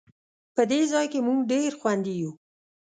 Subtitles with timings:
[0.55, 2.31] په دې ځای کې مونږ ډېر خوندي یو